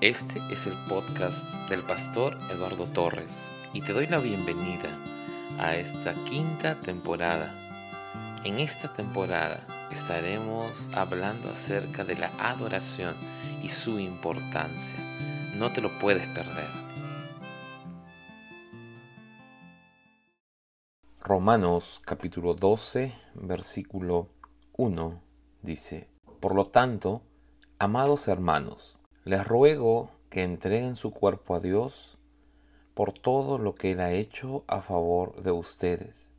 Este 0.00 0.40
es 0.50 0.66
el 0.66 0.72
podcast 0.88 1.44
del 1.68 1.82
pastor 1.82 2.38
Eduardo 2.50 2.86
Torres 2.86 3.52
y 3.74 3.82
te 3.82 3.92
doy 3.92 4.06
la 4.06 4.16
bienvenida 4.16 4.88
a 5.58 5.76
esta 5.76 6.14
quinta 6.24 6.74
temporada. 6.76 7.54
En 8.42 8.60
esta 8.60 8.90
temporada 8.94 9.60
estaremos 9.90 10.90
hablando 10.94 11.50
acerca 11.50 12.02
de 12.02 12.16
la 12.16 12.28
adoración 12.38 13.14
y 13.62 13.68
su 13.68 13.98
importancia. 13.98 14.98
No 15.58 15.70
te 15.70 15.82
lo 15.82 15.90
puedes 15.98 16.26
perder. 16.28 16.70
Romanos 21.20 22.00
capítulo 22.06 22.54
12, 22.54 23.14
versículo 23.34 24.30
1 24.78 25.22
dice, 25.60 26.08
Por 26.40 26.54
lo 26.54 26.68
tanto, 26.68 27.20
amados 27.78 28.28
hermanos, 28.28 28.96
les 29.24 29.46
ruego 29.46 30.10
que 30.30 30.42
entreguen 30.42 30.96
su 30.96 31.10
cuerpo 31.10 31.54
a 31.54 31.60
Dios 31.60 32.16
por 32.94 33.12
todo 33.12 33.58
lo 33.58 33.74
que 33.74 33.92
Él 33.92 34.00
ha 34.00 34.12
hecho 34.12 34.64
a 34.66 34.80
favor 34.80 35.42
de 35.42 35.50
ustedes, 35.50 36.30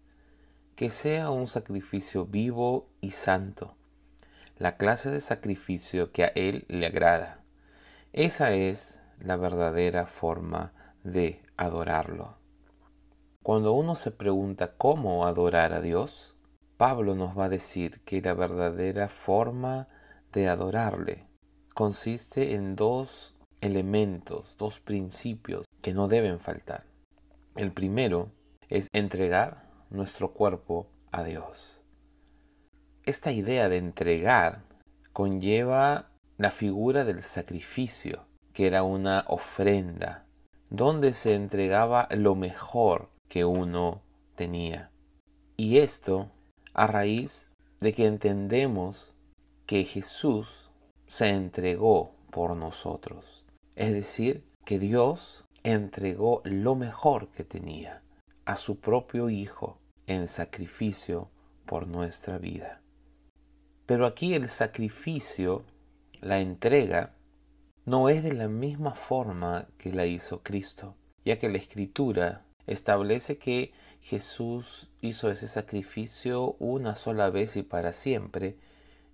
que 0.76 0.90
sea 0.90 1.30
un 1.30 1.46
sacrificio 1.46 2.26
vivo 2.26 2.88
y 3.00 3.12
santo, 3.12 3.76
la 4.58 4.78
clase 4.78 5.12
de 5.12 5.20
sacrificio 5.20 6.12
que 6.12 6.24
a 6.24 6.32
Él 6.34 6.66
le 6.70 6.88
agrada. 6.88 7.44
Esa 8.14 8.52
es 8.52 9.00
la 9.20 9.36
verdadera 9.38 10.08
forma 10.08 10.74
de 11.04 11.42
adorarlo. 11.58 12.38
Cuando 13.44 13.74
uno 13.74 13.94
se 13.94 14.10
pregunta 14.10 14.74
cómo 14.76 15.28
adorar 15.28 15.74
a 15.74 15.82
Dios, 15.82 16.36
Pablo 16.78 17.14
nos 17.14 17.38
va 17.38 17.46
a 17.46 17.50
decir 17.50 18.02
que 18.06 18.22
la 18.22 18.34
verdadera 18.34 19.08
forma 19.08 19.88
de 20.32 20.48
adorarle 20.48 21.31
consiste 21.82 22.54
en 22.54 22.76
dos 22.76 23.34
elementos, 23.60 24.56
dos 24.60 24.80
principios 24.80 25.66
que 25.82 25.96
no 25.96 26.08
deben 26.08 26.40
faltar. 26.40 26.84
El 27.56 27.72
primero 27.72 28.30
es 28.70 28.88
entregar 28.94 29.68
nuestro 29.90 30.32
cuerpo 30.32 30.92
a 31.12 31.24
Dios. 31.24 31.82
Esta 33.04 33.32
idea 33.32 33.68
de 33.68 33.78
entregar 33.78 34.62
conlleva 35.12 36.12
la 36.38 36.52
figura 36.52 37.04
del 37.04 37.24
sacrificio, 37.24 38.28
que 38.54 38.68
era 38.68 38.84
una 38.84 39.26
ofrenda, 39.28 40.28
donde 40.70 41.14
se 41.14 41.34
entregaba 41.34 42.08
lo 42.12 42.36
mejor 42.36 43.10
que 43.28 43.44
uno 43.44 44.04
tenía. 44.36 44.92
Y 45.58 45.80
esto 45.80 46.30
a 46.76 46.86
raíz 46.86 47.48
de 47.80 47.92
que 47.92 48.06
entendemos 48.06 49.16
que 49.66 49.84
Jesús 49.84 50.71
se 51.12 51.28
entregó 51.28 52.16
por 52.32 52.56
nosotros. 52.56 53.44
Es 53.76 53.92
decir, 53.92 54.46
que 54.64 54.80
Dios 54.80 55.44
entregó 55.62 56.42
lo 56.46 56.76
mejor 56.76 57.28
que 57.32 57.44
tenía 57.44 58.02
a 58.46 58.56
su 58.56 58.80
propio 58.80 59.30
Hijo 59.30 59.78
en 60.08 60.30
sacrificio 60.30 61.30
por 61.66 61.86
nuestra 61.86 62.38
vida. 62.38 62.80
Pero 63.86 64.06
aquí 64.06 64.36
el 64.36 64.48
sacrificio, 64.48 65.66
la 66.22 66.40
entrega, 66.40 67.14
no 67.86 68.08
es 68.08 68.24
de 68.24 68.32
la 68.32 68.48
misma 68.48 68.96
forma 68.96 69.68
que 69.78 69.92
la 69.92 70.06
hizo 70.06 70.42
Cristo, 70.44 70.96
ya 71.26 71.38
que 71.38 71.50
la 71.50 71.58
Escritura 71.58 72.46
establece 72.68 73.38
que 73.38 73.74
Jesús 74.00 74.90
hizo 75.02 75.30
ese 75.30 75.50
sacrificio 75.50 76.56
una 76.60 76.96
sola 76.96 77.30
vez 77.30 77.58
y 77.58 77.64
para 77.64 77.92
siempre, 77.92 78.56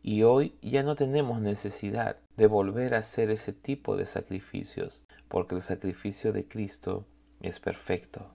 y 0.02 0.24
hoy 0.24 0.56
ya 0.62 0.84
no 0.84 0.96
tenemos 0.96 1.42
necesidad 1.42 2.18
de 2.36 2.48
volver 2.48 2.94
a 2.94 3.00
hacer 3.00 3.32
ese 3.32 3.54
tipo 3.54 3.98
de 3.98 4.06
sacrificios, 4.06 5.04
porque 5.28 5.56
el 5.56 5.62
sacrificio 5.62 6.32
de 6.32 6.48
Cristo 6.48 7.06
es 7.42 7.60
perfecto. 7.60 8.34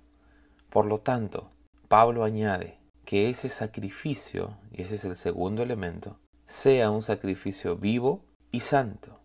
Por 0.70 0.86
lo 0.86 1.00
tanto, 1.00 1.50
Pablo 1.88 2.24
añade 2.24 2.78
que 3.04 3.28
ese 3.28 3.48
sacrificio, 3.48 4.56
y 4.70 4.82
ese 4.82 4.94
es 4.94 5.04
el 5.04 5.16
segundo 5.16 5.62
elemento, 5.62 6.18
sea 6.46 6.90
un 6.90 7.02
sacrificio 7.02 7.76
vivo 7.76 8.24
y 8.50 8.60
santo. 8.60 9.18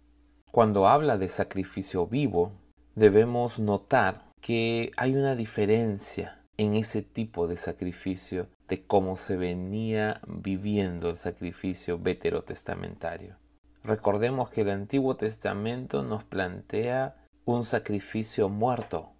Cuando 0.52 0.88
habla 0.88 1.18
de 1.18 1.30
sacrificio 1.30 2.08
vivo, 2.08 2.54
debemos 2.96 3.59
notar 3.59 4.25
que 4.42 4.92
hay 4.98 5.16
una 5.16 5.36
diferencia 5.36 6.42
en 6.58 6.74
ese 6.74 7.02
tipo 7.02 7.48
de 7.48 7.58
sacrificio 7.58 8.48
de 8.68 8.86
cómo 8.86 9.16
se 9.16 9.38
venía 9.38 10.22
viviendo 10.28 11.10
el 11.10 11.18
sacrificio 11.18 12.00
veterotestamentario. 12.00 13.38
Recordemos 13.84 14.50
que 14.50 14.62
el 14.62 14.70
Antiguo 14.70 15.16
Testamento 15.16 16.04
nos 16.04 16.24
plantea 16.24 17.16
un 17.46 17.64
sacrificio 17.64 18.50
muerto. 18.50 19.14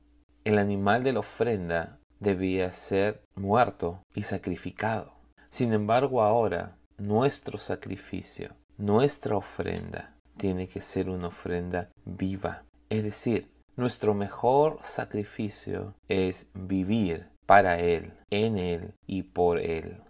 El 0.44 0.58
animal 0.58 1.04
de 1.04 1.14
la 1.14 1.22
ofrenda 1.22 2.00
debía 2.20 2.72
ser 2.72 3.24
muerto 3.36 4.02
y 4.14 4.24
sacrificado. 4.24 5.14
Sin 5.50 5.72
embargo, 5.72 6.22
ahora 6.22 6.78
nuestro 6.98 7.58
sacrificio, 7.58 8.56
nuestra 8.78 9.38
ofrenda, 9.38 10.16
tiene 10.36 10.68
que 10.68 10.82
ser 10.82 11.10
una 11.10 11.28
ofrenda 11.28 11.90
viva. 12.06 12.64
Es 12.90 13.04
decir, 13.04 13.50
nuestro 13.76 14.14
mejor 14.14 14.80
sacrificio 14.82 15.94
es 16.08 16.48
vivir 16.54 17.30
para 17.48 17.80
Él, 17.80 18.14
en 18.30 18.60
Él 18.60 18.94
y 19.08 19.24
por 19.24 19.58
Él. 19.58 20.04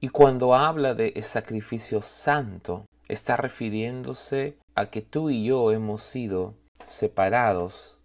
Y 0.00 0.08
cuando 0.08 0.54
habla 0.54 0.94
de 0.94 1.20
sacrificio 1.22 2.02
santo, 2.02 2.86
está 3.08 3.36
refiriéndose 3.36 4.58
a 4.74 4.86
que 4.86 5.02
tú 5.02 5.30
y 5.30 5.44
yo 5.44 5.70
hemos 5.70 6.02
sido 6.02 6.54
separados, 6.84 8.00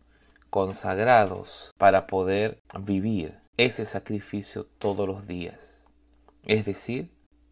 consagrados 0.49 1.71
para 1.77 2.05
poder 2.07 2.59
vivir 2.79 3.39
ese 3.57 3.85
sacrificio 3.85 4.65
todos 4.79 5.07
los 5.07 5.27
días. 5.27 5.83
Es 6.45 6.65
decir, 6.65 7.11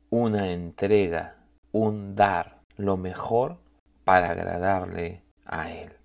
una 0.09 0.51
entrega, 0.51 1.37
un 1.71 2.15
dar 2.15 2.61
lo 2.75 2.97
mejor 2.97 3.59
para 4.03 4.31
agradarle 4.31 5.23
a 5.45 5.71
Él. 5.71 6.00